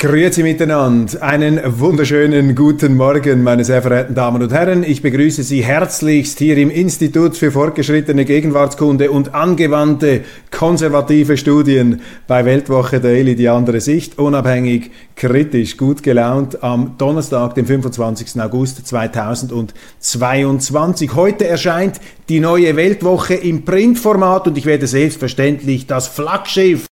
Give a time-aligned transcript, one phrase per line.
[0.00, 1.20] Grüezi miteinander.
[1.24, 4.84] Einen wunderschönen guten Morgen, meine sehr verehrten Damen und Herren.
[4.84, 10.20] Ich begrüße Sie herzlichst hier im Institut für fortgeschrittene Gegenwartskunde und angewandte
[10.52, 17.66] konservative Studien bei Weltwoche Daily, die andere Sicht, unabhängig, kritisch, gut gelaunt am Donnerstag, dem
[17.66, 18.40] 25.
[18.40, 21.16] August 2022.
[21.16, 26.86] Heute erscheint die neue Weltwoche im Printformat und ich werde selbstverständlich das Flaggschiff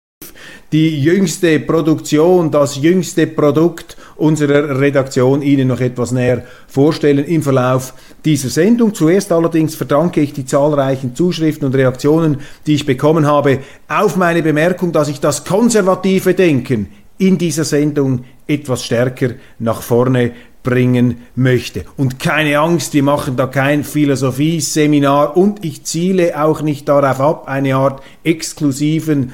[0.76, 7.94] die jüngste Produktion, das jüngste Produkt unserer Redaktion Ihnen noch etwas näher vorstellen im Verlauf
[8.26, 8.92] dieser Sendung.
[8.92, 14.42] Zuerst allerdings verdanke ich die zahlreichen Zuschriften und Reaktionen, die ich bekommen habe, auf meine
[14.42, 20.32] Bemerkung, dass ich das konservative Denken in dieser Sendung etwas stärker nach vorne
[20.66, 21.84] bringen möchte.
[21.96, 27.48] Und keine Angst, wir machen da kein Philosophieseminar und ich ziele auch nicht darauf ab,
[27.48, 29.32] eine Art exklusiven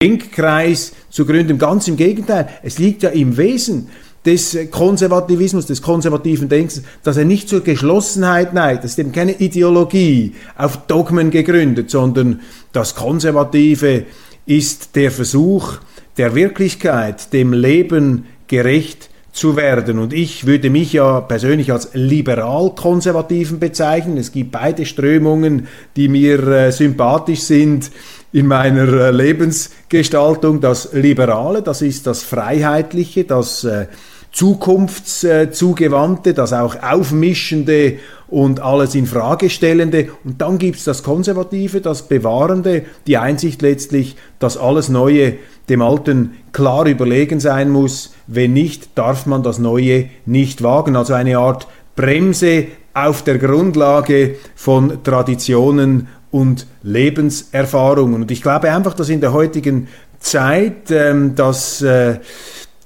[0.00, 1.58] Denkkreis zu gründen.
[1.58, 3.88] Ganz im Gegenteil, es liegt ja im Wesen
[4.24, 8.84] des Konservativismus, des konservativen Denkens, dass er nicht zur Geschlossenheit neigt.
[8.84, 12.40] Das ist eben keine Ideologie auf Dogmen gegründet, sondern
[12.72, 14.04] das Konservative
[14.46, 15.78] ist der Versuch,
[16.18, 19.98] der Wirklichkeit, dem Leben gerecht zu werden.
[19.98, 24.16] Und ich würde mich ja persönlich als liberal-konservativen bezeichnen.
[24.16, 27.90] Es gibt beide Strömungen, die mir äh, sympathisch sind
[28.32, 30.60] in meiner äh, Lebensgestaltung.
[30.60, 33.86] Das Liberale, das ist das Freiheitliche, das äh,
[34.32, 40.08] Zukunftszugewandte, das auch Aufmischende und alles in Frage stellende.
[40.24, 45.34] Und dann gibt es das Konservative, das Bewahrende, die Einsicht letztlich, dass alles Neue
[45.68, 48.14] dem Alten klar überlegen sein muss.
[48.26, 50.96] Wenn nicht, darf man das Neue nicht wagen.
[50.96, 51.66] Also eine Art
[51.96, 58.22] Bremse auf der Grundlage von Traditionen und Lebenserfahrungen.
[58.22, 59.88] Und ich glaube einfach, dass in der heutigen
[60.20, 62.18] Zeit ähm, das äh,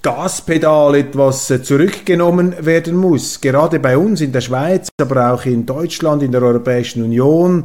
[0.03, 3.41] Gaspedal etwas äh, zurückgenommen werden muss.
[3.41, 7.65] Gerade bei uns in der Schweiz, aber auch in Deutschland, in der Europäischen Union,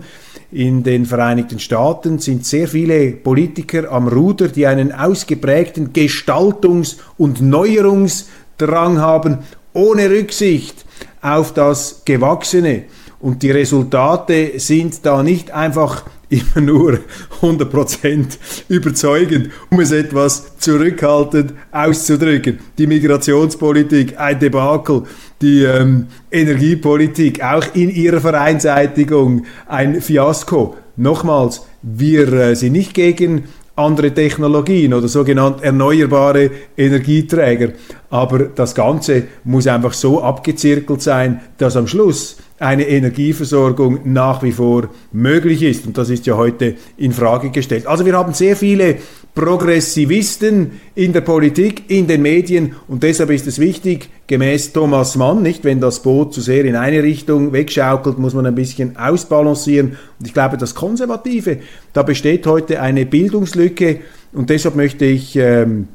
[0.51, 7.41] in den Vereinigten Staaten sind sehr viele Politiker am Ruder, die einen ausgeprägten Gestaltungs- und
[7.41, 9.39] Neuerungsdrang haben,
[9.73, 10.85] ohne Rücksicht
[11.21, 12.83] auf das Gewachsene.
[13.19, 16.99] Und die Resultate sind da nicht einfach immer nur
[17.41, 18.37] 100%
[18.69, 22.59] überzeugend, um es etwas zurückhaltend auszudrücken.
[22.77, 25.03] Die Migrationspolitik, ein Debakel,
[25.41, 30.75] die ähm, Energiepolitik, auch in ihrer Vereinseitigung ein Fiasko.
[30.95, 33.43] Nochmals, wir äh, sind nicht gegen
[33.75, 37.73] andere Technologien oder sogenannte erneuerbare Energieträger,
[38.09, 44.51] aber das Ganze muss einfach so abgezirkelt sein, dass am Schluss eine Energieversorgung nach wie
[44.51, 45.85] vor möglich ist.
[45.85, 47.85] Und das ist ja heute in Frage gestellt.
[47.85, 48.97] Also wir haben sehr viele
[49.35, 55.43] Progressivisten in der Politik, in den Medien und deshalb ist es wichtig, gemäß Thomas Mann,
[55.43, 59.95] nicht, wenn das Boot zu sehr in eine Richtung wegschaukelt, muss man ein bisschen ausbalancieren.
[60.19, 61.59] Und ich glaube, das Konservative,
[61.93, 63.99] da besteht heute eine Bildungslücke
[64.33, 65.87] und deshalb möchte ich ähm,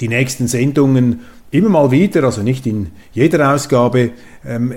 [0.00, 4.10] die nächsten Sendungen immer mal wieder, also nicht in jeder Ausgabe,
[4.46, 4.72] ähm,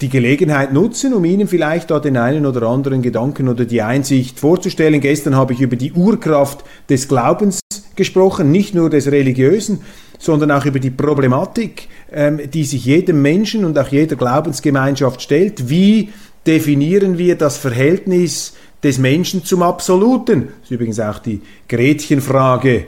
[0.00, 4.38] die Gelegenheit nutzen, um Ihnen vielleicht da den einen oder anderen Gedanken oder die Einsicht
[4.38, 5.00] vorzustellen.
[5.00, 7.60] Gestern habe ich über die Urkraft des Glaubens
[7.96, 9.80] gesprochen, nicht nur des religiösen,
[10.18, 15.68] sondern auch über die Problematik, ähm, die sich jedem Menschen und auch jeder Glaubensgemeinschaft stellt.
[15.68, 16.10] Wie
[16.46, 20.48] definieren wir das Verhältnis des Menschen zum Absoluten?
[20.60, 22.86] Das ist übrigens auch die Gretchenfrage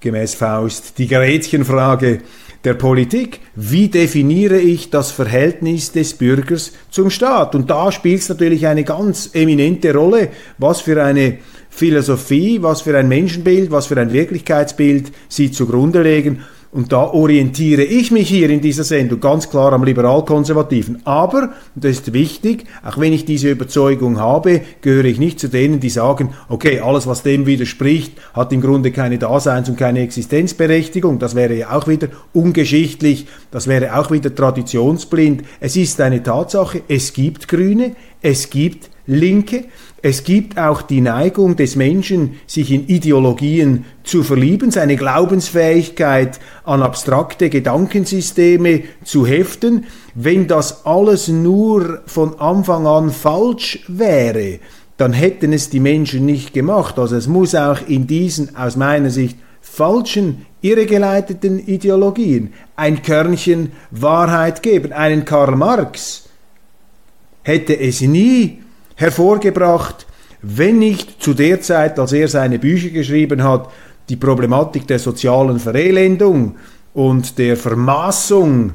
[0.00, 2.20] gemäß Faust die Gretchenfrage
[2.64, 3.40] der Politik.
[3.54, 7.54] Wie definiere ich das Verhältnis des Bürgers zum Staat?
[7.54, 11.38] Und da spielt es natürlich eine ganz eminente Rolle, was für eine
[11.70, 16.44] Philosophie, was für ein Menschenbild, was für ein Wirklichkeitsbild sie zugrunde legen.
[16.76, 21.00] Und da orientiere ich mich hier in dieser Sendung ganz klar am liberal-konservativen.
[21.06, 25.48] Aber, und das ist wichtig, auch wenn ich diese Überzeugung habe, gehöre ich nicht zu
[25.48, 30.00] denen, die sagen, okay, alles, was dem widerspricht, hat im Grunde keine Daseins- und keine
[30.00, 31.18] Existenzberechtigung.
[31.18, 35.42] Das wäre ja auch wieder ungeschichtlich, das wäre auch wieder traditionsblind.
[35.60, 39.64] Es ist eine Tatsache, es gibt Grüne, es gibt Linke,
[40.02, 46.82] es gibt auch die Neigung des Menschen, sich in Ideologien zu verlieben, seine Glaubensfähigkeit an
[46.82, 49.86] abstrakte Gedankensysteme zu heften.
[50.14, 54.58] Wenn das alles nur von Anfang an falsch wäre,
[54.98, 56.98] dann hätten es die Menschen nicht gemacht.
[56.98, 64.62] Also es muss auch in diesen aus meiner Sicht falschen, irregeleiteten Ideologien ein Körnchen Wahrheit
[64.62, 64.92] geben.
[64.92, 66.28] Einen Karl Marx
[67.42, 68.62] hätte es nie
[68.96, 70.06] hervorgebracht,
[70.42, 73.70] wenn nicht zu der Zeit, als er seine Bücher geschrieben hat,
[74.08, 76.56] die Problematik der sozialen Verelendung
[76.94, 78.72] und der Vermaßung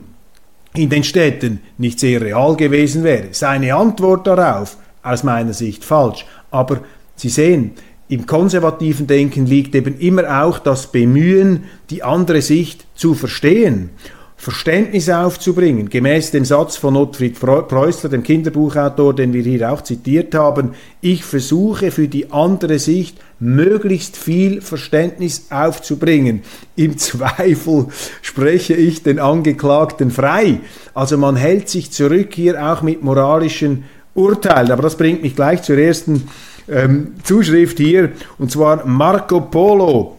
[0.73, 3.29] in den Städten nicht sehr real gewesen wäre.
[3.31, 6.25] Seine Antwort darauf, aus meiner Sicht falsch.
[6.49, 6.81] Aber
[7.15, 7.73] Sie sehen,
[8.11, 13.91] im konservativen Denken liegt eben immer auch das Bemühen, die andere Sicht zu verstehen.
[14.35, 20.35] Verständnis aufzubringen, gemäß dem Satz von Ottfried Preußler, dem Kinderbuchautor, den wir hier auch zitiert
[20.35, 26.41] haben, ich versuche für die andere Sicht möglichst viel Verständnis aufzubringen.
[26.75, 27.85] Im Zweifel
[28.21, 30.59] spreche ich den Angeklagten frei.
[30.93, 33.85] Also man hält sich zurück hier auch mit moralischen
[34.15, 34.71] Urteilen.
[34.71, 36.27] Aber das bringt mich gleich zur ersten
[36.69, 40.17] ähm, Zuschrift hier, und zwar Marco Polo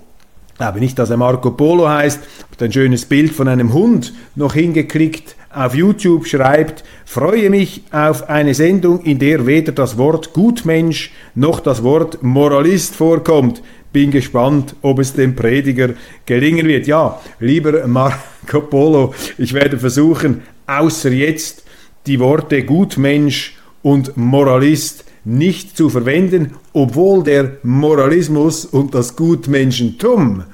[0.58, 2.20] aber nicht, dass er Marco Polo heißt,
[2.52, 8.28] hat ein schönes Bild von einem Hund noch hingeklickt auf YouTube, schreibt, freue mich auf
[8.30, 13.62] eine Sendung, in der weder das Wort Gutmensch noch das Wort Moralist vorkommt.
[13.92, 15.90] Bin gespannt, ob es dem Prediger
[16.24, 16.86] gelingen wird.
[16.86, 21.64] Ja, lieber Marco Polo, ich werde versuchen, außer jetzt
[22.06, 30.44] die Worte Gutmensch und Moralist nicht zu verwenden, obwohl der Moralismus und das Gutmenschentum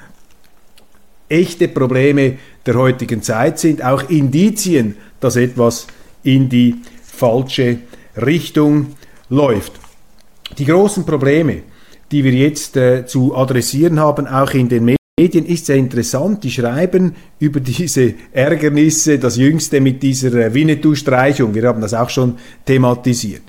[1.28, 5.86] echte Probleme der heutigen Zeit sind, auch Indizien, dass etwas
[6.22, 7.78] in die falsche
[8.16, 8.94] Richtung
[9.28, 9.72] läuft.
[10.56, 11.62] Die großen Probleme,
[12.10, 16.44] die wir jetzt äh, zu adressieren haben, auch in den Medien, ist sehr interessant.
[16.44, 21.54] Die schreiben über diese Ärgernisse, das jüngste mit dieser äh, Winnetou-Streichung.
[21.54, 23.42] Wir haben das auch schon thematisiert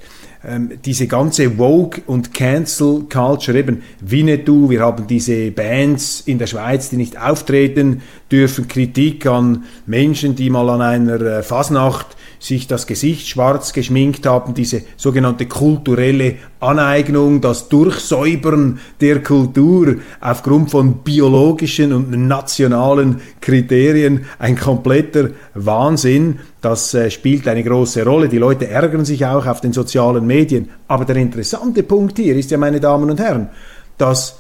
[0.48, 6.48] ähm, diese ganze Vogue und Cancel Culture, eben Winnetou, wir haben diese Bands in der
[6.48, 8.02] Schweiz, die nicht auftreten
[8.32, 14.26] dürfen, Kritik an Menschen, die mal an einer äh, Fasnacht sich das Gesicht schwarz geschminkt
[14.26, 24.26] haben, diese sogenannte kulturelle Aneignung, das Durchsäubern der Kultur aufgrund von biologischen und nationalen Kriterien,
[24.40, 26.40] ein kompletter Wahnsinn.
[26.62, 28.30] Das äh, spielt eine große Rolle.
[28.30, 30.70] Die Leute ärgern sich auch auf den sozialen Medien.
[30.88, 33.50] Aber der interessante Punkt hier ist ja, meine Damen und Herren,
[33.98, 34.40] dass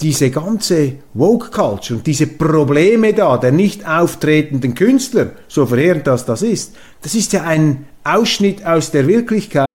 [0.00, 6.24] diese ganze Woke Culture und diese Probleme da der nicht auftretenden Künstler, so verheerend das
[6.24, 9.66] das ist, das ist ja ein Ausschnitt aus der Wirklichkeit.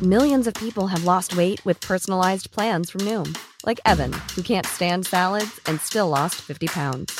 [0.00, 3.34] Millions of people have lost weight with personalized plans from Noom,
[3.64, 7.18] like Evan, who can't stand salads and still lost 50 pounds.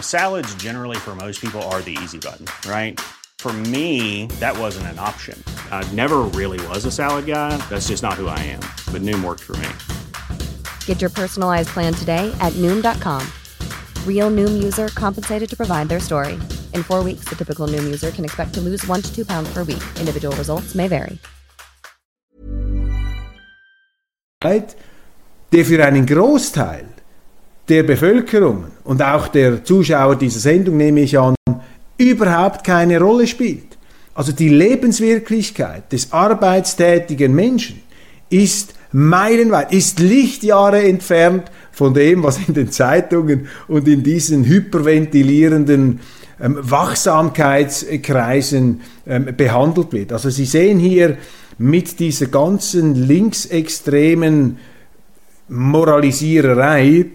[0.00, 3.00] Salads generally for most people are the easy button, right?
[3.38, 5.42] For me, that wasn't an option.
[5.72, 7.56] I never really was a salad guy.
[7.70, 8.60] That's just not who I am.
[8.92, 9.68] But Noom worked for me.
[10.84, 13.26] Get your personalized plan today at Noom.com.
[14.06, 16.38] Real Noom user compensated to provide their story.
[16.74, 19.50] In four weeks, the typical Noom user can expect to lose one to two pounds
[19.54, 19.82] per week.
[19.98, 21.18] Individual results may vary.
[25.52, 26.86] Der für einen Großteil
[27.68, 31.34] der Bevölkerung und auch der Zuschauer dieser Sendung, nehme ich an,
[31.98, 33.76] überhaupt keine Rolle spielt.
[34.14, 37.82] Also die Lebenswirklichkeit des arbeitstätigen Menschen
[38.30, 46.00] ist meilenweit, ist Lichtjahre entfernt von dem, was in den Zeitungen und in diesen hyperventilierenden
[46.40, 50.12] ähm, Wachsamkeitskreisen ähm, behandelt wird.
[50.12, 51.18] Also Sie sehen hier
[51.58, 54.58] mit dieser ganzen linksextremen
[55.48, 57.06] Moralisiererei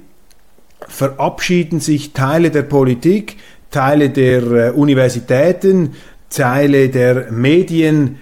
[0.88, 3.38] verabschieden sich Teile der Politik,
[3.72, 5.94] Teile der äh, Universitäten,
[6.30, 8.20] Teile der Medien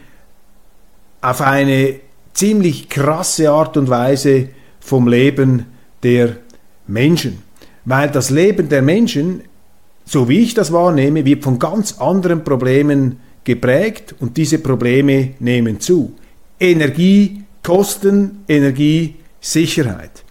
[1.21, 1.95] auf eine
[2.33, 4.49] ziemlich krasse Art und Weise
[4.79, 5.65] vom Leben
[6.01, 6.37] der
[6.87, 7.43] Menschen.
[7.85, 9.41] Weil das Leben der Menschen,
[10.05, 15.79] so wie ich das wahrnehme, wird von ganz anderen Problemen geprägt und diese Probleme nehmen
[15.79, 16.13] zu.
[16.59, 20.23] Energiekosten, Energiesicherheit,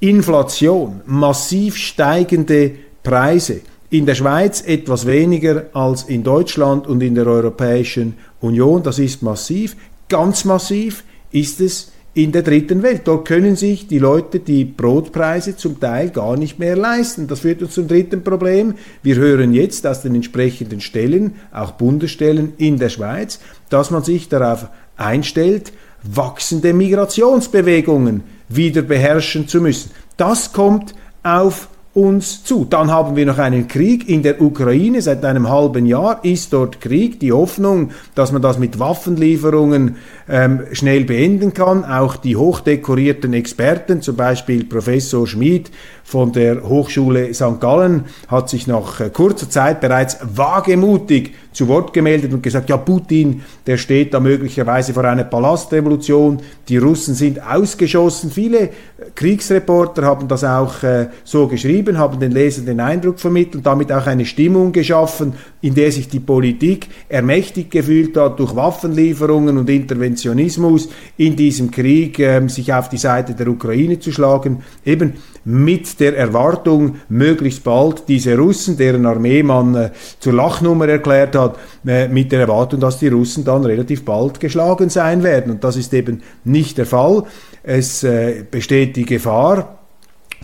[0.00, 7.26] Inflation, massiv steigende Preise, in der Schweiz etwas weniger als in Deutschland und in der
[7.26, 8.82] Europäischen Union.
[8.82, 9.76] Das ist massiv.
[10.08, 13.02] Ganz massiv ist es in der dritten Welt.
[13.04, 17.28] Dort können sich die Leute die Brotpreise zum Teil gar nicht mehr leisten.
[17.28, 18.74] Das führt uns zum dritten Problem.
[19.02, 24.28] Wir hören jetzt aus den entsprechenden Stellen, auch Bundesstellen in der Schweiz, dass man sich
[24.28, 25.72] darauf einstellt,
[26.02, 29.90] wachsende Migrationsbewegungen wieder beherrschen zu müssen.
[30.16, 32.64] Das kommt auf uns zu.
[32.64, 35.02] Dann haben wir noch einen Krieg in der Ukraine.
[35.02, 37.18] Seit einem halben Jahr ist dort Krieg.
[37.18, 39.96] Die Hoffnung, dass man das mit Waffenlieferungen
[40.28, 41.84] ähm, schnell beenden kann.
[41.84, 45.72] Auch die hochdekorierten Experten, zum Beispiel Professor Schmid
[46.10, 47.60] von der Hochschule St.
[47.60, 52.76] Gallen hat sich nach äh, kurzer Zeit bereits wagemutig zu Wort gemeldet und gesagt, ja,
[52.76, 58.32] Putin, der steht da möglicherweise vor einer Palastrevolution, die Russen sind ausgeschossen.
[58.32, 58.70] Viele äh,
[59.14, 64.08] Kriegsreporter haben das auch äh, so geschrieben, haben den Lesern den Eindruck vermittelt, damit auch
[64.08, 70.88] eine Stimmung geschaffen, in der sich die Politik ermächtigt gefühlt hat durch Waffenlieferungen und Interventionismus
[71.16, 76.16] in diesem Krieg, äh, sich auf die Seite der Ukraine zu schlagen, eben mit der
[76.16, 82.32] Erwartung, möglichst bald diese Russen, deren Armee man äh, zur Lachnummer erklärt hat, äh, mit
[82.32, 85.52] der Erwartung, dass die Russen dann relativ bald geschlagen sein werden.
[85.52, 87.24] Und das ist eben nicht der Fall.
[87.62, 89.78] Es äh, besteht die Gefahr,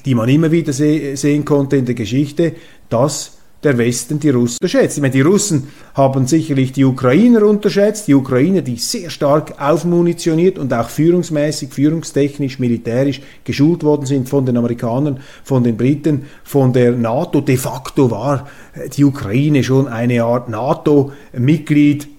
[0.05, 2.53] die man immer wieder se sehen konnte in der Geschichte,
[2.89, 4.97] dass der Westen die Russen unterschätzt.
[4.97, 10.59] Ich meine, die Russen haben sicherlich die Ukrainer unterschätzt, die Ukrainer, die sehr stark aufmunitioniert
[10.59, 16.73] und auch führungsmäßig, führungstechnisch, militärisch geschult worden sind von den Amerikanern, von den Briten, von
[16.73, 17.41] der NATO.
[17.41, 18.49] De facto war
[18.97, 22.16] die Ukraine schon eine Art NATO-Mitglied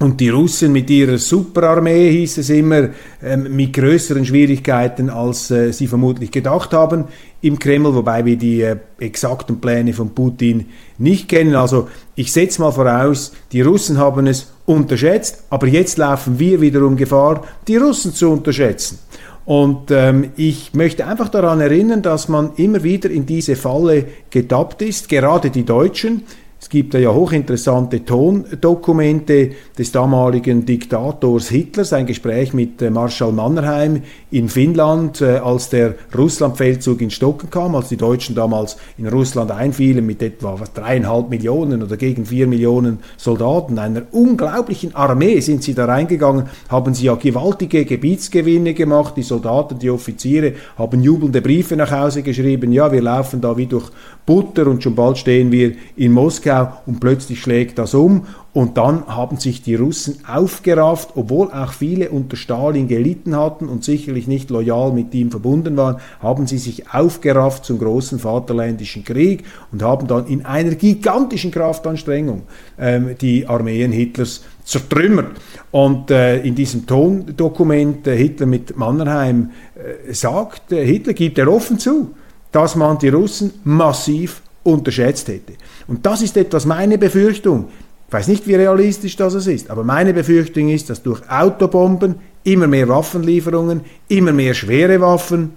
[0.00, 2.88] und die Russen mit ihrer Superarmee, hieß es immer,
[3.22, 7.04] ähm, mit größeren Schwierigkeiten, als äh, sie vermutlich gedacht haben
[7.42, 10.66] im Kreml, wobei wir die äh, exakten Pläne von Putin
[10.96, 11.54] nicht kennen.
[11.54, 16.96] Also ich setze mal voraus, die Russen haben es unterschätzt, aber jetzt laufen wir wiederum
[16.96, 18.98] Gefahr, die Russen zu unterschätzen.
[19.44, 24.80] Und ähm, ich möchte einfach daran erinnern, dass man immer wieder in diese Falle getappt
[24.80, 26.22] ist, gerade die Deutschen.
[26.62, 34.02] Es gibt ja hochinteressante Tondokumente des damaligen Diktators Hitlers, ein Gespräch mit äh, Marschall Mannerheim
[34.30, 39.50] in Finnland, äh, als der Russlandfeldzug in Stocken kam, als die Deutschen damals in Russland
[39.50, 45.72] einfielen mit etwa dreieinhalb Millionen oder gegen vier Millionen Soldaten, einer unglaublichen Armee sind sie
[45.72, 51.74] da reingegangen, haben sie ja gewaltige Gebietsgewinne gemacht, die Soldaten, die Offiziere haben jubelnde Briefe
[51.74, 53.90] nach Hause geschrieben, ja, wir laufen da wie durch
[54.26, 56.49] Butter und schon bald stehen wir in Moskau
[56.86, 62.10] und plötzlich schlägt das um und dann haben sich die Russen aufgerafft, obwohl auch viele
[62.10, 66.92] unter Stalin gelitten hatten und sicherlich nicht loyal mit ihm verbunden waren, haben sie sich
[66.92, 72.42] aufgerafft zum großen Vaterländischen Krieg und haben dann in einer gigantischen Kraftanstrengung
[72.78, 75.40] ähm, die Armeen Hitlers zertrümmert.
[75.70, 81.52] Und äh, in diesem Tondokument äh, Hitler mit Mannerheim äh, sagt, äh, Hitler gibt er
[81.52, 82.14] offen zu,
[82.50, 85.54] dass man die Russen massiv unterschätzt hätte.
[85.90, 87.68] Und das ist etwas meine Befürchtung.
[88.06, 92.68] Ich weiß nicht, wie realistisch das ist, aber meine Befürchtung ist, dass durch Autobomben, immer
[92.68, 95.54] mehr Waffenlieferungen, immer mehr schwere Waffen,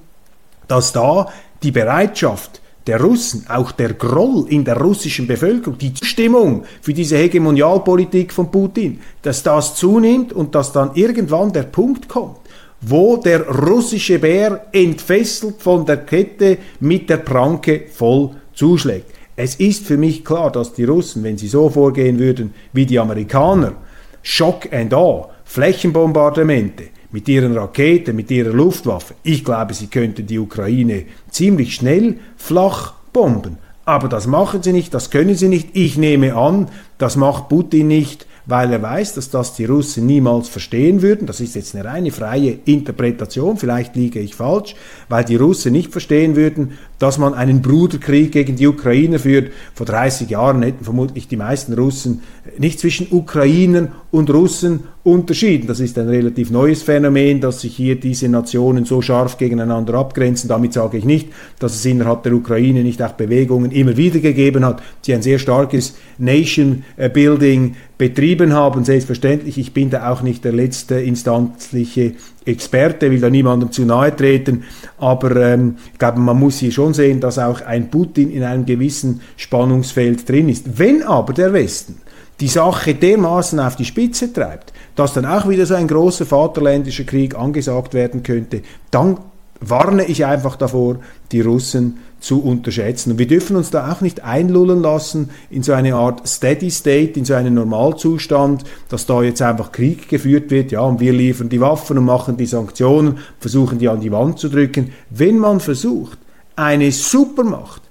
[0.67, 1.27] dass da
[1.61, 7.15] die Bereitschaft der Russen, auch der Groll in der russischen Bevölkerung, die Stimmung für diese
[7.17, 12.39] Hegemonialpolitik von Putin, dass das zunimmt und dass dann irgendwann der Punkt kommt,
[12.81, 19.12] wo der russische Bär entfesselt von der Kette mit der Pranke voll zuschlägt.
[19.35, 22.99] Es ist für mich klar, dass die Russen, wenn sie so vorgehen würden wie die
[22.99, 23.73] Amerikaner,
[24.21, 30.37] Shock and Awe, Flächenbombardemente mit ihren Raketen, mit ihrer Luftwaffe, ich glaube, sie könnten die
[30.37, 33.57] Ukraine ziemlich schnell flach bomben.
[33.85, 35.69] Aber das machen sie nicht, das können sie nicht.
[35.73, 40.49] Ich nehme an, das macht Putin nicht, weil er weiß, dass das die Russen niemals
[40.49, 41.27] verstehen würden.
[41.27, 44.75] Das ist jetzt eine reine freie Interpretation, vielleicht liege ich falsch,
[45.09, 49.51] weil die Russen nicht verstehen würden, dass man einen Bruderkrieg gegen die Ukrainer führt.
[49.73, 52.21] Vor 30 Jahren hätten vermutlich die meisten Russen
[52.57, 55.67] nicht zwischen Ukrainern und Russen unterschieden.
[55.67, 60.47] Das ist ein relativ neues Phänomen, dass sich hier diese Nationen so scharf gegeneinander abgrenzen.
[60.47, 61.27] Damit sage ich nicht,
[61.59, 65.39] dass es innerhalb der Ukraine nicht auch Bewegungen immer wieder gegeben hat, die ein sehr
[65.39, 68.85] starkes Nation-Building betrieben haben.
[68.85, 72.13] Selbstverständlich, ich bin da auch nicht der letzte instanzliche
[72.45, 74.63] Experte, will da niemandem zu nahe treten,
[74.97, 78.65] aber ähm, ich glaube, man muss hier schon sehen, dass auch ein Putin in einem
[78.65, 80.77] gewissen Spannungsfeld drin ist.
[80.77, 82.01] Wenn aber der Westen
[82.39, 87.03] die Sache dermaßen auf die Spitze treibt, dass dann auch wieder so ein großer vaterländischer
[87.03, 89.17] Krieg angesagt werden könnte, dann
[89.59, 90.97] warne ich einfach davor,
[91.31, 93.11] die Russen zu unterschätzen.
[93.11, 97.19] Und wir dürfen uns da auch nicht einlullen lassen in so eine Art Steady State,
[97.19, 101.49] in so einen Normalzustand, dass da jetzt einfach Krieg geführt wird, ja, und wir liefern
[101.49, 104.93] die Waffen und machen die Sanktionen, versuchen die an die Wand zu drücken.
[105.09, 106.17] Wenn man versucht,
[106.55, 107.81] eine Supermacht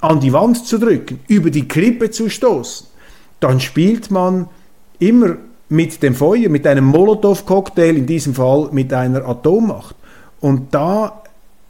[0.00, 2.86] an die Wand zu drücken, über die Krippe zu stoßen,
[3.40, 4.48] dann spielt man
[4.98, 5.36] immer
[5.70, 9.96] mit dem Feuer, mit einem Molotow-Cocktail, in diesem Fall mit einer Atommacht.
[10.40, 11.22] Und da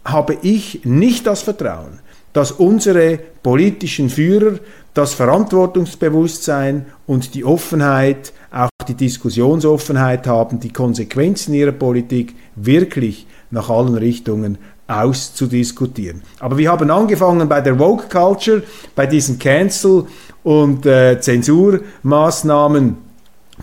[0.05, 2.01] habe ich nicht das Vertrauen,
[2.39, 4.61] dass unsere politischen Führer
[4.95, 13.71] das Verantwortungsbewusstsein und die Offenheit, auch die Diskussionsoffenheit haben, die Konsequenzen ihrer Politik wirklich nach
[13.71, 16.23] allen Richtungen auszudiskutieren.
[16.39, 18.63] Aber wir haben angefangen bei der Woke Culture,
[18.95, 20.07] bei diesen Cancel-
[20.45, 22.99] und äh, Zensurmaßnahmen,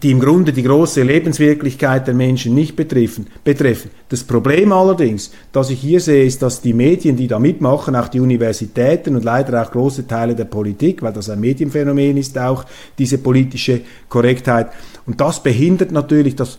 [0.04, 3.92] die im Grunde die große Lebenswirklichkeit der Menschen nicht betreffen, betreffen.
[4.10, 8.10] Das Problem allerdings, das ich hier sehe, ist, dass die Medien, die da mitmachen, auch
[8.10, 12.66] die Universitäten und leider auch große Teile der Politik, weil das ein Medienphänomen ist, auch
[12.98, 14.68] diese politische Korrektheit,
[15.06, 16.58] und das behindert natürlich das,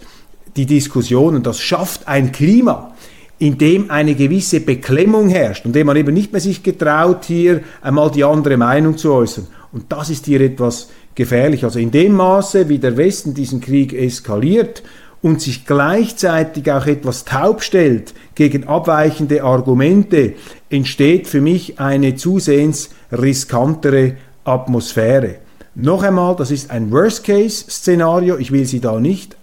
[0.57, 2.95] die Diskussion und das schafft ein Klima,
[3.39, 7.61] in dem eine gewisse Beklemmung herrscht und dem man eben nicht mehr sich getraut, hier
[7.83, 9.47] einmal die andere Meinung zu äußern.
[9.77, 11.63] Und das ist hier etwas gefährlich.
[11.63, 14.83] Also in dem Maße, wie der Westen diesen Krieg eskaliert
[15.21, 20.33] und sich gleichzeitig auch etwas taub stellt gegen abweichende Argumente,
[20.71, 25.41] entsteht für mich eine zusehends riskantere Atmosphäre.
[25.75, 28.39] Noch einmal, das ist ein Worst-Case-Szenario.
[28.39, 29.37] Ich will Sie da nicht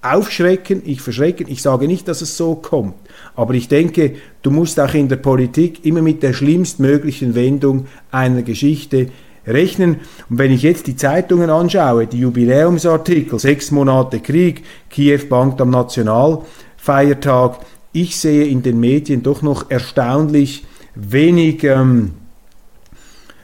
[0.00, 1.46] aufschrecken, ich verschrecken.
[1.48, 2.94] Ich sage nicht, dass es so kommt.
[3.34, 8.42] Aber ich denke, du musst auch in der Politik immer mit der schlimmstmöglichen Wendung einer
[8.42, 9.08] Geschichte
[9.46, 10.00] rechnen.
[10.28, 15.70] Und wenn ich jetzt die Zeitungen anschaue, die Jubiläumsartikel, sechs Monate Krieg, Kiew bankt am
[15.70, 17.60] Nationalfeiertag,
[17.92, 22.12] ich sehe in den Medien doch noch erstaunlich wenig ähm,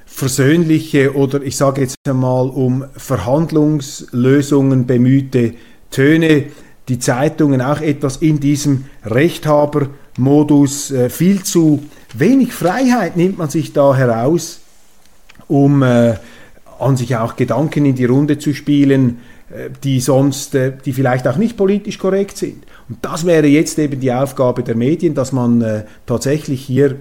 [0.05, 5.55] versöhnliche oder ich sage jetzt einmal um Verhandlungslösungen bemühte
[5.91, 6.45] Töne.
[6.89, 10.91] Die Zeitungen auch etwas in diesem Rechthabermodus.
[10.91, 11.83] Äh, viel zu
[12.15, 14.62] wenig Freiheit nimmt man sich da heraus
[15.53, 16.15] um äh,
[16.79, 19.19] an sich auch Gedanken in die Runde zu spielen,
[19.51, 22.65] äh, die sonst, äh, die vielleicht auch nicht politisch korrekt sind.
[22.89, 26.97] Und das wäre jetzt eben die Aufgabe der Medien, dass man äh, tatsächlich hier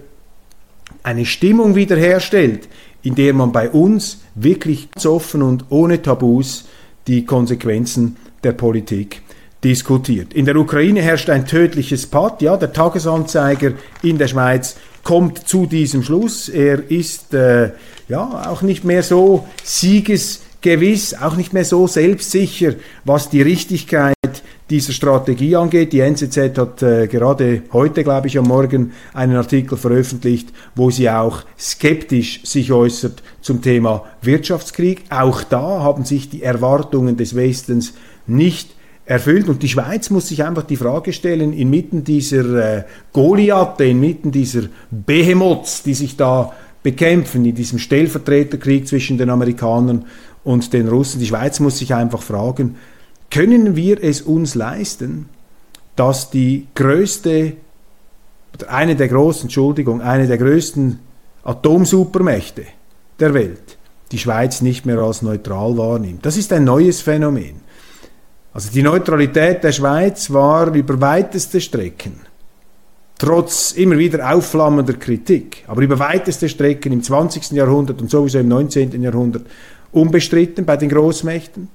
[1.01, 2.67] eine Stimmung wiederherstellt,
[3.01, 6.65] in der man bei uns wirklich offen und ohne Tabus
[7.07, 9.21] die Konsequenzen der Politik
[9.63, 10.33] diskutiert.
[10.33, 12.41] In der Ukraine herrscht ein tödliches Patt.
[12.41, 13.71] Ja, der Tagesanzeiger
[14.03, 16.49] in der Schweiz kommt zu diesem Schluss.
[16.49, 17.71] Er ist äh,
[18.07, 24.15] ja auch nicht mehr so siegesgewiss, auch nicht mehr so selbstsicher, was die Richtigkeit
[24.69, 25.93] dieser Strategie angeht.
[25.93, 31.09] Die NZZ hat äh, gerade heute, glaube ich, am Morgen einen Artikel veröffentlicht, wo sie
[31.09, 35.03] auch skeptisch sich äußert zum Thema Wirtschaftskrieg.
[35.09, 37.93] Auch da haben sich die Erwartungen des Westens
[38.27, 38.69] nicht
[39.05, 39.49] erfüllt.
[39.49, 42.83] Und die Schweiz muss sich einfach die Frage stellen, inmitten dieser äh,
[43.13, 50.05] Goliathe, inmitten dieser Behemoths, die sich da bekämpfen, in diesem Stellvertreterkrieg zwischen den Amerikanern
[50.43, 51.19] und den Russen.
[51.19, 52.75] Die Schweiz muss sich einfach fragen,
[53.29, 55.29] können wir es uns leisten,
[55.95, 57.53] dass die größte,
[58.67, 60.99] eine der großen, Entschuldigung, eine der größten
[61.43, 62.63] Atomsupermächte
[63.19, 63.77] der Welt
[64.11, 66.25] die Schweiz nicht mehr als neutral wahrnimmt.
[66.25, 67.61] Das ist ein neues Phänomen.
[68.53, 72.19] Also die Neutralität der Schweiz war über weiteste Strecken,
[73.17, 77.51] trotz immer wieder aufflammender Kritik, aber über weiteste Strecken im 20.
[77.51, 79.01] Jahrhundert und sowieso im 19.
[79.01, 79.43] Jahrhundert
[79.93, 81.69] unbestritten bei den Großmächten,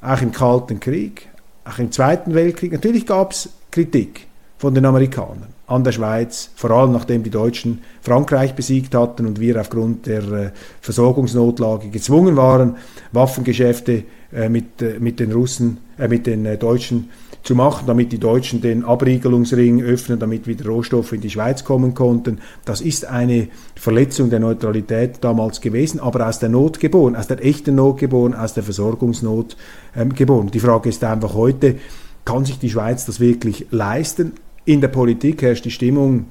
[0.00, 1.28] auch im Kalten Krieg,
[1.64, 2.70] auch im Zweiten Weltkrieg.
[2.70, 7.82] Natürlich gab es Kritik von den Amerikanern an der Schweiz, vor allem nachdem die Deutschen
[8.00, 12.76] Frankreich besiegt hatten und wir aufgrund der äh, Versorgungsnotlage gezwungen waren,
[13.10, 14.04] Waffengeschäfte äh,
[14.48, 17.10] mit, äh, mit den Russen, äh, mit den äh, Deutschen
[17.42, 21.94] zu machen, damit die Deutschen den Abriegelungsring öffnen, damit wieder Rohstoffe in die Schweiz kommen
[21.94, 22.38] konnten.
[22.64, 27.44] Das ist eine Verletzung der Neutralität damals gewesen, aber aus der Not geboren, aus der
[27.44, 29.56] echten Not geboren, aus der Versorgungsnot
[29.96, 30.50] ähm, geboren.
[30.50, 31.76] Die Frage ist einfach heute,
[32.24, 34.32] kann sich die Schweiz das wirklich leisten?
[34.64, 36.26] In der Politik herrscht die Stimmung,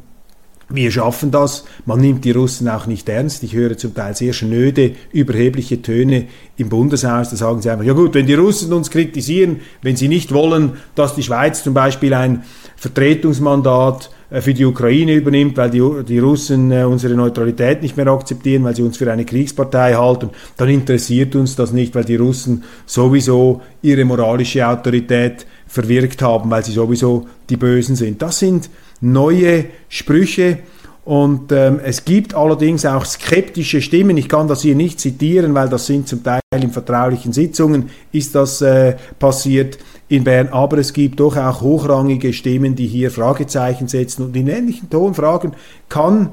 [0.69, 1.65] wir schaffen das.
[1.85, 3.43] Man nimmt die Russen auch nicht ernst.
[3.43, 6.25] Ich höre zum Teil sehr schnöde, überhebliche Töne
[6.57, 7.29] im Bundeshaus.
[7.29, 10.73] Da sagen sie einfach, ja gut, wenn die Russen uns kritisieren, wenn sie nicht wollen,
[10.95, 12.43] dass die Schweiz zum Beispiel ein
[12.77, 18.07] Vertretungsmandat äh, für die Ukraine übernimmt, weil die, die Russen äh, unsere Neutralität nicht mehr
[18.07, 22.15] akzeptieren, weil sie uns für eine Kriegspartei halten, dann interessiert uns das nicht, weil die
[22.15, 28.21] Russen sowieso ihre moralische Autorität verwirkt haben, weil sie sowieso die Bösen sind.
[28.21, 28.69] Das sind
[29.01, 30.59] neue Sprüche
[31.05, 34.17] und ähm, es gibt allerdings auch skeptische Stimmen.
[34.17, 38.33] Ich kann das hier nicht zitieren, weil das sind zum Teil in vertraulichen Sitzungen ist
[38.33, 39.77] das äh, passiert
[40.07, 40.49] in Bern.
[40.49, 45.13] Aber es gibt doch auch hochrangige Stimmen, die hier Fragezeichen setzen und in ähnlichen Ton
[45.13, 45.51] fragen,
[45.89, 46.31] kann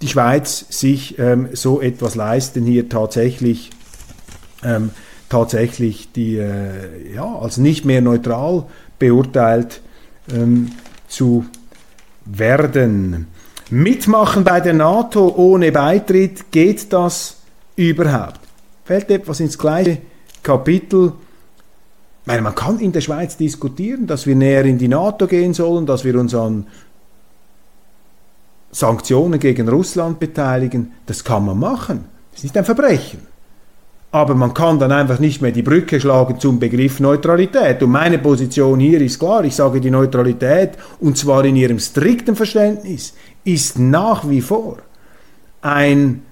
[0.00, 3.70] die Schweiz sich ähm, so etwas leisten, hier tatsächlich
[4.64, 4.90] ähm,
[5.28, 8.64] tatsächlich die äh, ja als nicht mehr neutral
[8.98, 9.82] beurteilt
[10.32, 10.72] ähm,
[11.08, 11.44] zu
[12.24, 13.26] werden.
[13.70, 17.38] Mitmachen bei der NATO ohne Beitritt, geht das
[17.76, 18.40] überhaupt?
[18.84, 19.98] Fällt etwas ins gleiche
[20.42, 21.12] Kapitel.
[22.22, 25.54] Ich meine, man kann in der Schweiz diskutieren, dass wir näher in die NATO gehen
[25.54, 26.66] sollen, dass wir uns an
[28.70, 32.04] Sanktionen gegen Russland beteiligen, das kann man machen.
[32.32, 33.33] Das ist nicht ein Verbrechen.
[34.14, 37.82] Aber man kann dann einfach nicht mehr die Brücke schlagen zum Begriff Neutralität.
[37.82, 42.36] Und meine Position hier ist klar, ich sage die Neutralität, und zwar in ihrem strikten
[42.36, 44.78] Verständnis, ist nach wie vor
[45.62, 46.22] ein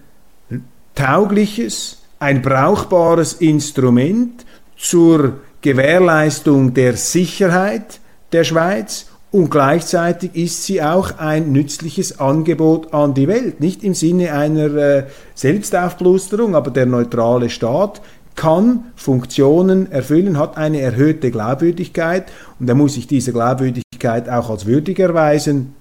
[0.95, 7.99] taugliches, ein brauchbares Instrument zur Gewährleistung der Sicherheit
[8.31, 13.61] der Schweiz und gleichzeitig ist sie auch ein nützliches Angebot an die Welt.
[13.61, 18.03] Nicht im Sinne einer äh, Selbstaufblusterung, aber der neutrale Staat
[18.35, 22.27] kann Funktionen erfüllen, hat eine erhöhte Glaubwürdigkeit
[22.61, 25.75] und er muss sich dieser Glaubwürdigkeit auch als würdig erweisen.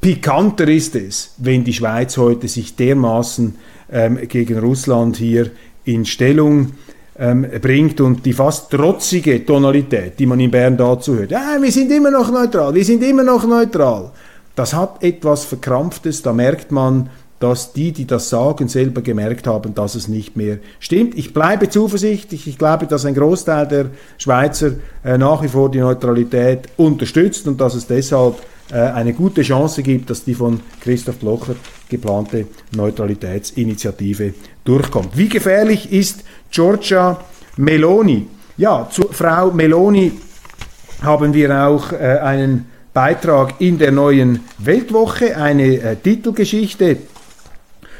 [0.00, 3.56] pikanter ist es, wenn die Schweiz heute sich dermaßen
[3.90, 5.50] ähm, gegen Russland hier
[5.84, 6.72] in Stellung
[7.18, 11.30] ähm, bringt und die fast trotzige Tonalität, die man in Bern dazu hört.
[11.30, 14.10] Ja, wir sind immer noch neutral, wir sind immer noch neutral.
[14.54, 17.08] Das hat etwas Verkrampftes, da merkt man,
[17.42, 21.18] dass die, die das sagen, selber gemerkt haben, dass es nicht mehr stimmt.
[21.18, 22.46] Ich bleibe zuversichtlich.
[22.46, 27.60] Ich glaube, dass ein Großteil der Schweizer äh, nach wie vor die Neutralität unterstützt und
[27.60, 28.36] dass es deshalb
[28.70, 31.56] äh, eine gute Chance gibt, dass die von Christoph Blocher
[31.92, 35.16] geplante Neutralitätsinitiative durchkommt.
[35.16, 37.20] Wie gefährlich ist Giorgia
[37.56, 38.26] Meloni?
[38.56, 40.12] Ja, zu Frau Meloni
[41.02, 46.96] haben wir auch äh, einen Beitrag in der neuen Weltwoche, eine äh, Titelgeschichte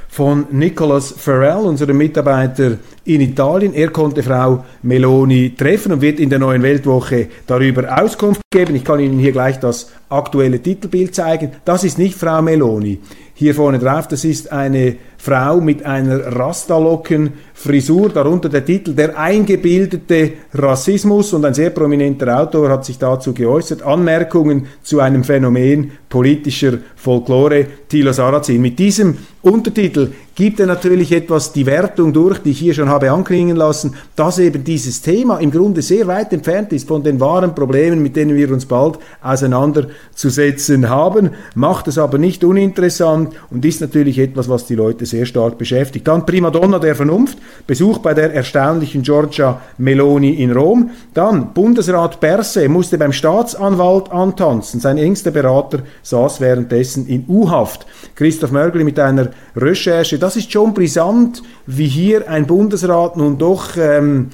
[0.09, 3.73] von Nicholas Farrell, unserem Mitarbeiter in Italien.
[3.73, 8.77] Er konnte Frau Meloni treffen und wird in der neuen Weltwoche darüber Auskunft geben.
[8.77, 11.53] Ich kann Ihnen hier gleich das aktuelle Titelbild zeigen.
[11.65, 12.99] Das ist nicht Frau Meloni.
[13.43, 20.33] Hier vorne drauf, das ist eine Frau mit einer Rastalocken-Frisur, darunter der Titel Der eingebildete
[20.53, 23.85] Rassismus und ein sehr prominenter Autor hat sich dazu geäußert.
[23.85, 28.61] Anmerkungen zu einem Phänomen politischer Folklore, Thilo Sarrazin.
[28.61, 33.11] Mit diesem Untertitel gibt er natürlich etwas die Wertung durch, die ich hier schon habe
[33.11, 37.55] anklingen lassen, dass eben dieses Thema im Grunde sehr weit entfernt ist von den wahren
[37.55, 43.81] Problemen, mit denen wir uns bald auseinanderzusetzen haben, macht es aber nicht uninteressant und ist
[43.81, 46.09] natürlich etwas, was die Leute sehr stark beschäftigt.
[46.09, 50.91] Dann Primadonna der Vernunft, Besuch bei der erstaunlichen Giorgia Meloni in Rom.
[51.15, 54.81] Dann Bundesrat Berse musste beim Staatsanwalt antanzen.
[54.81, 57.87] Sein engster Berater saß währenddessen in U-Haft.
[58.17, 60.19] Christoph Mörgli mit einer Recherche.
[60.19, 64.31] Das ist schon brisant, wie hier ein Bundesrat nun doch ähm,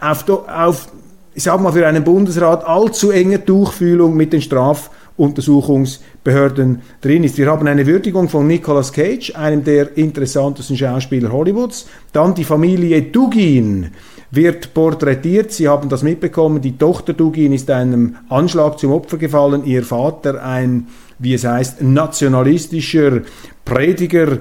[0.00, 0.88] auf, auf,
[1.34, 7.36] ich sag mal, für einen Bundesrat allzu enge Tuchfühlung mit den Straf- Untersuchungsbehörden drin ist.
[7.36, 11.86] Wir haben eine Würdigung von Nicolas Cage, einem der interessantesten Schauspieler Hollywoods.
[12.12, 13.90] Dann die Familie Dugin
[14.30, 15.52] wird porträtiert.
[15.52, 16.62] Sie haben das mitbekommen.
[16.62, 19.64] Die Tochter Dugin ist einem Anschlag zum Opfer gefallen.
[19.64, 23.20] Ihr Vater ein, wie es heißt, nationalistischer
[23.64, 24.38] Prediger,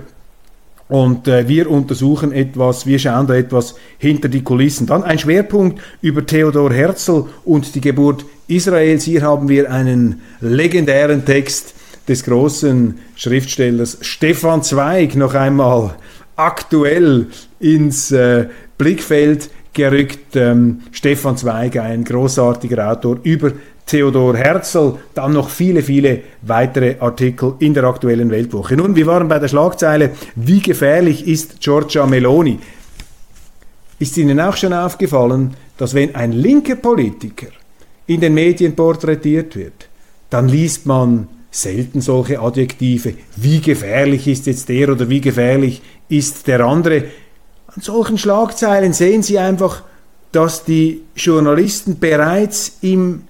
[0.90, 4.88] und äh, wir untersuchen etwas, wir schauen da etwas hinter die Kulissen.
[4.88, 9.04] Dann ein Schwerpunkt über Theodor Herzl und die Geburt Israels.
[9.04, 11.76] Hier haben wir einen legendären Text
[12.08, 15.96] des großen Schriftstellers Stefan Zweig noch einmal
[16.36, 17.28] aktuell
[17.60, 18.48] ins äh,
[18.80, 20.36] Blickfeld gerückt.
[20.36, 23.52] Ähm, Stefan Zweig, ein großartiger Autor über
[23.90, 28.78] Theodor Herzl, dann noch viele, viele weitere Artikel in der aktuellen Weltwoche.
[28.78, 32.60] Nun, wir waren bei der Schlagzeile, wie gefährlich ist Giorgia Meloni?
[33.98, 37.48] Ist Ihnen auch schon aufgefallen, dass wenn ein linker Politiker
[38.06, 39.90] in den Medien porträtiert wird,
[40.30, 43.16] dann liest man selten solche Adjektive.
[43.38, 47.06] Wie gefährlich ist jetzt der oder wie gefährlich ist der andere?
[47.66, 49.82] An solchen Schlagzeilen sehen Sie einfach,
[50.32, 53.24] dass die Journalisten bereits im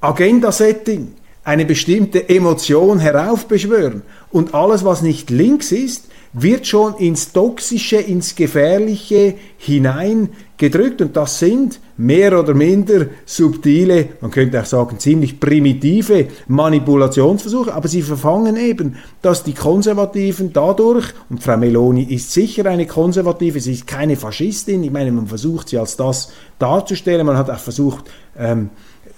[0.00, 4.02] Agenda-Setting eine bestimmte Emotion heraufbeschwören.
[4.30, 11.00] Und alles, was nicht links ist, wird schon ins Toxische, ins Gefährliche hineingedrückt.
[11.00, 17.72] Und das sind mehr oder minder subtile, man könnte auch sagen ziemlich primitive Manipulationsversuche.
[17.72, 23.58] Aber sie verfangen eben, dass die Konservativen dadurch, und Frau Meloni ist sicher eine Konservative,
[23.60, 27.58] sie ist keine Faschistin, ich meine, man versucht sie als das darzustellen, man hat auch
[27.58, 28.04] versucht,
[28.38, 28.68] ähm,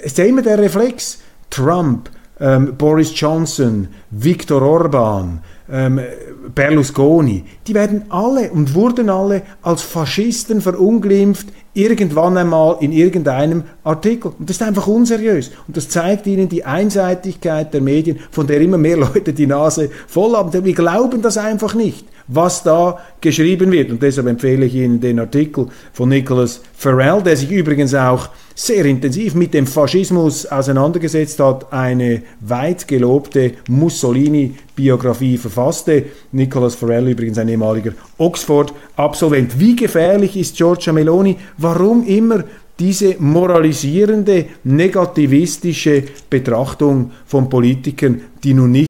[0.02, 1.18] ist ja immer der Reflex,
[1.50, 2.10] Trump,
[2.40, 6.00] ähm, Boris Johnson, Viktor Orban, ähm,
[6.54, 14.32] Berlusconi, die werden alle und wurden alle als Faschisten verunglimpft, irgendwann einmal in irgendeinem Artikel.
[14.38, 15.52] Und das ist einfach unseriös.
[15.68, 19.90] Und das zeigt Ihnen die Einseitigkeit der Medien, von der immer mehr Leute die Nase
[20.08, 20.52] voll haben.
[20.64, 23.90] Wir glauben das einfach nicht, was da geschrieben wird.
[23.90, 28.84] Und deshalb empfehle ich Ihnen den Artikel von Nicholas Farrell, der sich übrigens auch sehr
[28.84, 36.04] intensiv mit dem Faschismus auseinandergesetzt hat, eine weit gelobte Mussolini-Biografie verfasste.
[36.32, 39.58] Nicholas Farrell übrigens ein ehemaliger Oxford-Absolvent.
[39.58, 41.36] Wie gefährlich ist Giorgia Meloni?
[41.56, 42.44] Warum immer
[42.78, 48.89] diese moralisierende, negativistische Betrachtung von Politikern, die nun nicht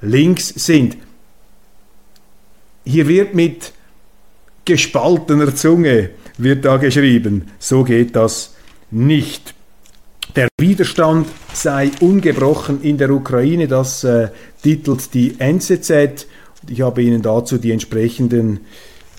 [0.00, 0.96] Links sind.
[2.84, 3.72] Hier wird mit
[4.64, 7.50] gespaltener Zunge wird da geschrieben.
[7.58, 8.54] So geht das
[8.90, 9.54] nicht.
[10.36, 14.28] Der Widerstand sei ungebrochen in der Ukraine, das äh,
[14.62, 16.26] titelt die NZZ.
[16.68, 18.60] Ich habe Ihnen dazu die entsprechenden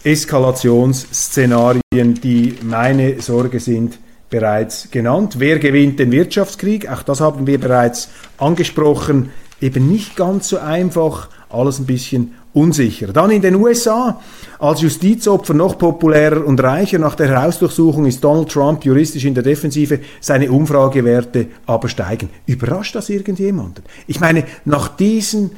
[0.04, 1.82] Eskalationsszenarien,
[2.24, 5.36] die meine Sorge sind, bereits genannt.
[5.38, 6.90] Wer gewinnt den Wirtschaftskrieg?
[6.90, 13.08] Auch das haben wir bereits angesprochen eben nicht ganz so einfach, alles ein bisschen unsicher.
[13.08, 14.20] Dann in den USA,
[14.60, 19.44] als Justizopfer noch populärer und reicher nach der Hausdurchsuchung ist Donald Trump juristisch in der
[19.44, 22.30] Defensive, seine Umfragewerte aber steigen.
[22.46, 23.86] Überrascht das irgendjemanden?
[24.08, 25.52] Ich meine, nach diesen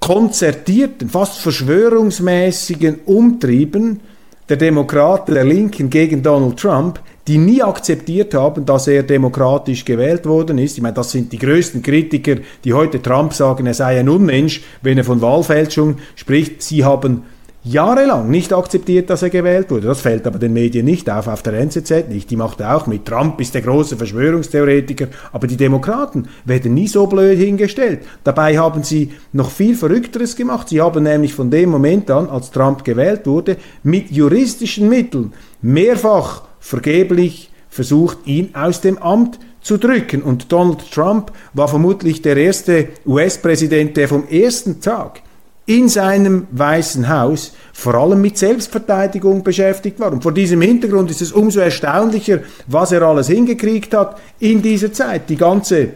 [0.00, 4.00] konzertierten, fast verschwörungsmäßigen Umtrieben
[4.48, 10.26] der Demokraten, der Linken gegen Donald Trump, die nie akzeptiert haben, dass er demokratisch gewählt
[10.26, 10.76] worden ist.
[10.76, 14.62] Ich meine, das sind die größten Kritiker, die heute Trump sagen, er sei ein Unmensch,
[14.82, 16.62] wenn er von Wahlfälschung spricht.
[16.62, 17.24] Sie haben
[17.66, 19.88] jahrelang nicht akzeptiert, dass er gewählt wurde.
[19.88, 22.30] Das fällt aber den Medien nicht auf, auf der NZZ nicht.
[22.30, 27.06] Die macht auch mit, Trump ist der große Verschwörungstheoretiker, aber die Demokraten werden nie so
[27.06, 28.00] blöd hingestellt.
[28.22, 30.68] Dabei haben sie noch viel Verrückteres gemacht.
[30.68, 36.42] Sie haben nämlich von dem Moment an, als Trump gewählt wurde, mit juristischen Mitteln mehrfach
[36.60, 40.22] vergeblich versucht, ihn aus dem Amt zu drücken.
[40.22, 45.22] Und Donald Trump war vermutlich der erste US-Präsident, der vom ersten Tag
[45.66, 50.12] in seinem Weißen Haus vor allem mit Selbstverteidigung beschäftigt war.
[50.12, 54.92] Und vor diesem Hintergrund ist es umso erstaunlicher, was er alles hingekriegt hat in dieser
[54.92, 55.28] Zeit.
[55.28, 55.88] Die ganze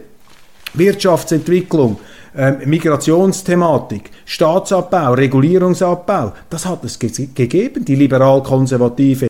[0.73, 1.99] Wirtschaftsentwicklung,
[2.35, 7.83] ähm, Migrationsthematik, Staatsabbau, Regulierungsabbau, das hat es ge gegeben.
[7.83, 9.27] Die liberal-konservative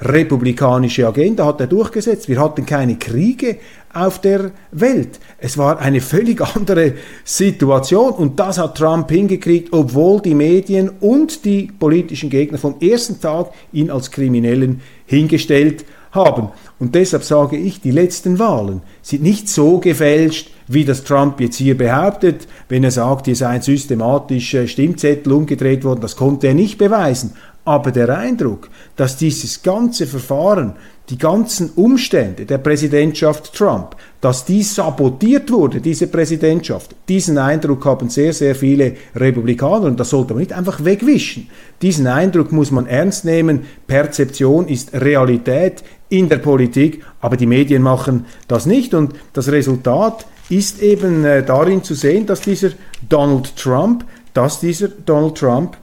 [0.00, 2.28] republikanische Agenda hat er durchgesetzt.
[2.28, 3.58] Wir hatten keine Kriege
[3.92, 5.20] auf der Welt.
[5.38, 11.44] Es war eine völlig andere Situation und das hat Trump hingekriegt, obwohl die Medien und
[11.44, 15.99] die politischen Gegner vom ersten Tag ihn als Kriminellen hingestellt haben.
[16.12, 21.56] Und deshalb sage ich, die letzten Wahlen sind nicht so gefälscht, wie das Trump jetzt
[21.56, 26.00] hier behauptet, wenn er sagt, hier seien systematisch Stimmzettel umgedreht worden.
[26.00, 27.34] Das konnte er nicht beweisen.
[27.64, 30.74] Aber der Eindruck, dass dieses ganze Verfahren,
[31.10, 38.08] die ganzen Umstände der Präsidentschaft Trump, dass die sabotiert wurde, diese Präsidentschaft, diesen Eindruck haben
[38.08, 41.48] sehr, sehr viele Republikaner und das sollte man nicht einfach wegwischen.
[41.82, 43.66] Diesen Eindruck muss man ernst nehmen.
[43.86, 50.26] Perzeption ist Realität in der Politik, aber die Medien machen das nicht und das Resultat
[50.50, 52.70] ist eben äh, darin zu sehen, dass dieser
[53.08, 55.76] Donald Trump, dass dieser Donald Trump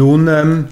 [0.00, 0.68] nun ähm,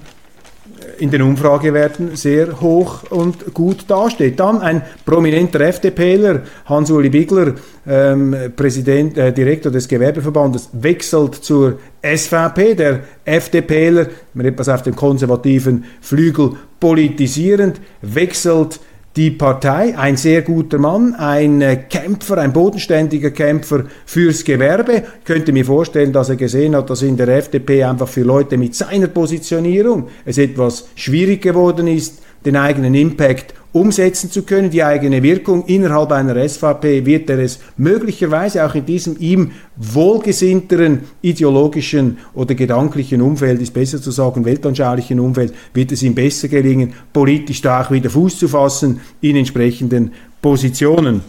[0.99, 4.41] in den Umfragewerten sehr hoch und gut dasteht.
[4.41, 7.55] Dann ein prominenter FDPler, Hans-Uli Bigler,
[7.87, 12.75] ähm, Präsident, äh, Direktor des Gewerbeverbandes, wechselt zur SVP.
[12.75, 14.07] Der FDPler,
[14.39, 16.53] etwas auf dem konservativen Flügel
[16.85, 18.79] politisierend, wechselt
[19.17, 25.03] die Partei, ein sehr guter Mann, ein äh, Kämpfer, ein bodenständiger Kämpfer fürs Gewerbe.
[25.21, 28.59] Ich könnte mir vorstellen, dass er gesehen hat, dass in der FDP einfach für Leute
[28.59, 34.85] mit seiner Positionierung es etwas schwierig geworden ist, den eigenen Impact umsetzen zu können, die
[34.85, 42.19] eigene Wirkung innerhalb einer SVP, wird er es möglicherweise auch in diesem ihm wohlgesinnteren ideologischen
[42.35, 47.63] oder gedanklichen Umfeld, ist besser zu sagen, weltanschaulichen Umfeld, wird es ihm besser gelingen, politisch
[47.63, 51.23] da auch wieder Fuß zu fassen in entsprechenden Positionen.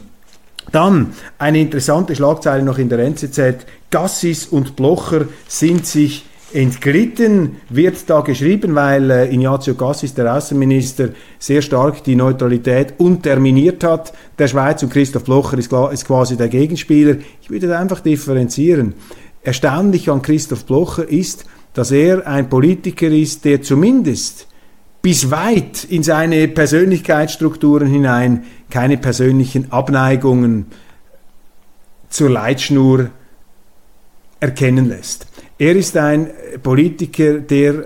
[0.72, 3.66] Dann eine interessante Schlagzeile noch in der NZZ.
[3.90, 11.10] Gassis und Blocher sind sich Entglitten wird da geschrieben, weil äh, Ignazio Cassis, der Außenminister,
[11.40, 14.14] sehr stark die Neutralität unterminiert hat.
[14.38, 17.18] Der Schweiz und Christoph Blocher ist, ist quasi der Gegenspieler.
[17.42, 18.94] Ich würde da einfach differenzieren.
[19.44, 24.48] Erstaunlich an Christoph Blocher ist, dass er ein Politiker ist, der zumindest
[25.02, 30.68] bis weit in seine Persönlichkeitsstrukturen hinein keine persönlichen Abneigungen
[32.10, 33.12] zur Leitschnur
[34.40, 35.28] erkennen lässt.
[35.58, 37.86] Er ist ein Politiker, der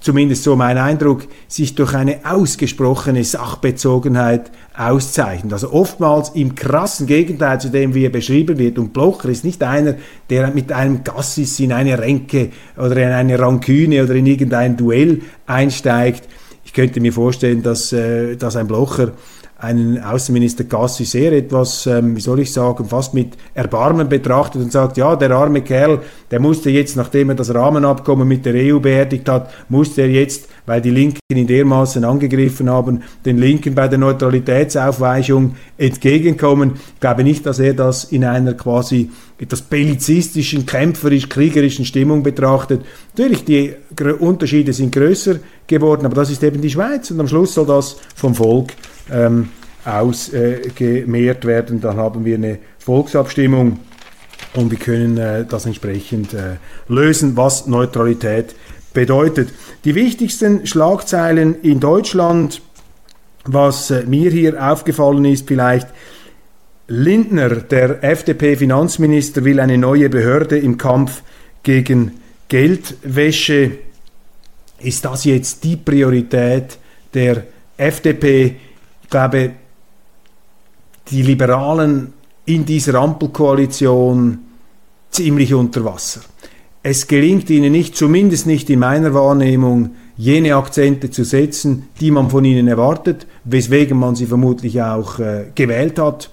[0.00, 5.52] zumindest so mein Eindruck, sich durch eine ausgesprochene Sachbezogenheit auszeichnet.
[5.52, 8.78] Also oftmals im krassen Gegenteil zu dem, wie er beschrieben wird.
[8.78, 9.96] Und Blocher ist nicht einer,
[10.28, 15.22] der mit einem Gassis in eine Ränke oder in eine Ranküne oder in irgendein Duell
[15.46, 16.28] einsteigt.
[16.64, 19.12] Ich könnte mir vorstellen, dass, äh, dass ein Blocher
[19.64, 24.70] einen Außenminister Gassi sehr etwas, ähm, wie soll ich sagen, fast mit Erbarmen betrachtet und
[24.70, 26.00] sagt, ja, der arme Kerl,
[26.30, 30.48] der musste jetzt, nachdem er das Rahmenabkommen mit der EU beerdigt hat, musste er jetzt,
[30.66, 36.72] weil die Linken ihn dermaßen angegriffen haben, den Linken bei der Neutralitätsaufweichung entgegenkommen.
[36.94, 42.82] Ich glaube nicht, dass er das in einer quasi etwas bellizistischen, kämpferisch, kriegerischen Stimmung betrachtet.
[43.16, 43.74] Natürlich, die
[44.18, 47.96] Unterschiede sind größer geworden, aber das ist eben die Schweiz und am Schluss soll das
[48.14, 48.72] vom Volk
[49.10, 49.50] ähm,
[49.84, 51.80] ausgemehrt werden.
[51.80, 53.80] Dann haben wir eine Volksabstimmung
[54.54, 56.56] und wir können äh, das entsprechend äh,
[56.88, 58.54] lösen, was Neutralität
[58.92, 59.50] bedeutet.
[59.84, 62.62] Die wichtigsten Schlagzeilen in Deutschland,
[63.44, 65.88] was äh, mir hier aufgefallen ist, vielleicht
[66.86, 71.22] Lindner, der FDP-Finanzminister, will eine neue Behörde im Kampf
[71.62, 73.72] gegen Geldwäsche.
[74.80, 76.78] Ist das jetzt die Priorität
[77.14, 77.44] der
[77.76, 78.56] FDP?
[79.14, 79.52] Glaube,
[81.06, 82.14] die Liberalen
[82.46, 84.40] in dieser Ampelkoalition
[85.08, 86.22] ziemlich unter Wasser.
[86.82, 92.28] Es gelingt ihnen nicht, zumindest nicht in meiner Wahrnehmung, jene Akzente zu setzen, die man
[92.28, 96.30] von ihnen erwartet, weswegen man sie vermutlich auch äh, gewählt hat.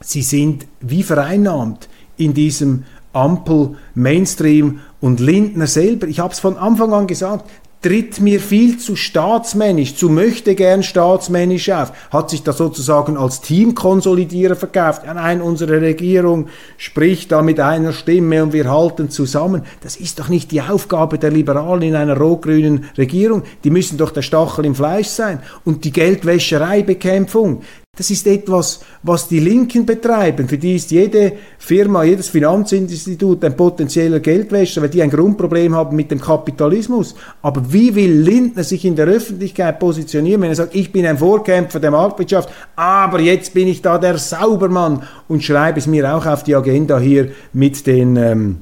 [0.00, 6.92] Sie sind wie vereinnahmt in diesem Ampel-Mainstream und Lindner selber, ich habe es von Anfang
[6.92, 7.48] an gesagt,
[7.84, 13.42] tritt mir viel zu staatsmännisch, zu möchte gern staatsmännisch auf, hat sich da sozusagen als
[13.42, 15.02] Teamkonsolidierer verkauft.
[15.04, 19.64] Ja, nein, unsere Regierung spricht da mit einer Stimme und wir halten zusammen.
[19.82, 23.42] Das ist doch nicht die Aufgabe der Liberalen in einer rot-grünen Regierung.
[23.64, 25.40] Die müssen doch der Stachel im Fleisch sein.
[25.66, 27.60] Und die Geldwäschereibekämpfung,
[27.96, 30.48] das ist etwas, was die Linken betreiben.
[30.48, 35.94] Für die ist jede Firma, jedes Finanzinstitut ein potenzieller Geldwäscher, weil die ein Grundproblem haben
[35.94, 37.14] mit dem Kapitalismus.
[37.42, 41.18] Aber wie will Lindner sich in der Öffentlichkeit positionieren, wenn er sagt, ich bin ein
[41.18, 46.26] Vorkämpfer der Marktwirtschaft, aber jetzt bin ich da der Saubermann und schreibe es mir auch
[46.26, 48.56] auf die Agenda hier mit den ähm,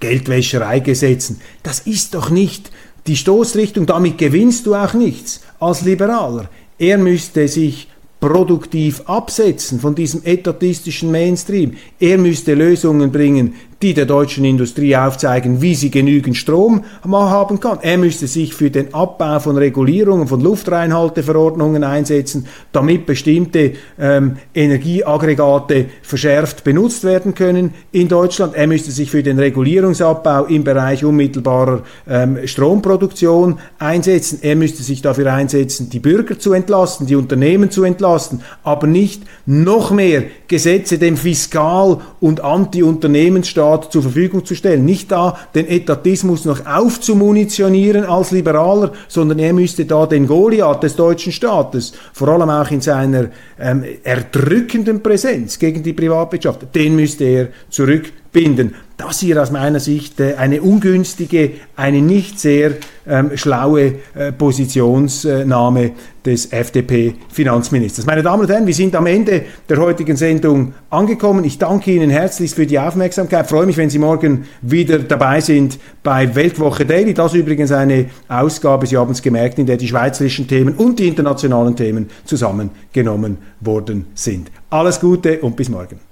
[0.00, 1.40] Geldwäschereigesetzen.
[1.62, 2.70] Das ist doch nicht
[3.06, 6.48] die Stoßrichtung, damit gewinnst du auch nichts als Liberaler.
[6.78, 7.88] Er müsste sich
[8.20, 11.74] produktiv absetzen von diesem etatistischen Mainstream.
[12.00, 17.78] Er müsste Lösungen bringen, die der deutschen Industrie aufzeigen, wie sie genügend Strom haben kann.
[17.82, 25.86] Er müsste sich für den Abbau von Regulierungen, von Luftreinhalteverordnungen einsetzen, damit bestimmte ähm, Energieaggregate
[26.02, 28.56] verschärft benutzt werden können in Deutschland.
[28.56, 34.40] Er müsste sich für den Regulierungsabbau im Bereich unmittelbarer ähm, Stromproduktion einsetzen.
[34.42, 39.22] Er müsste sich dafür einsetzen, die Bürger zu entlasten, die Unternehmen zu entlasten, aber nicht
[39.46, 44.84] noch mehr Gesetze dem Fiskal- und Anti-Unternehmensstaat Staat zur Verfügung zu stellen.
[44.84, 50.96] Nicht da den Etatismus noch aufzumunitionieren als Liberaler, sondern er müsste da den Goliath des
[50.96, 53.28] deutschen Staates, vor allem auch in seiner
[53.60, 58.74] ähm, erdrückenden Präsenz gegen die Privatwirtschaft, den müsste er zurück binden.
[58.96, 62.72] Das hier aus meiner Sicht äh, eine ungünstige, eine nicht sehr
[63.06, 65.92] ähm, schlaue äh, Positionsnahme
[66.26, 68.06] des FDP-Finanzministers.
[68.06, 71.44] Meine Damen und Herren, wir sind am Ende der heutigen Sendung angekommen.
[71.44, 73.44] Ich danke Ihnen herzlichst für die Aufmerksamkeit.
[73.44, 77.14] Ich freue mich, wenn Sie morgen wieder dabei sind bei Weltwoche Daily.
[77.14, 80.98] Das ist übrigens eine Ausgabe, Sie haben es gemerkt, in der die schweizerischen Themen und
[80.98, 84.50] die internationalen Themen zusammengenommen worden sind.
[84.70, 86.07] Alles Gute und bis morgen.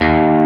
[0.00, 0.37] you